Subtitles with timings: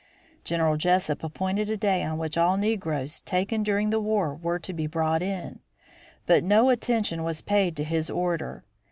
[0.43, 4.73] General Jesup appointed a day on which all negroes taken during the war were to
[4.73, 5.59] be brought in,
[6.25, 8.63] but no attention was paid to his order.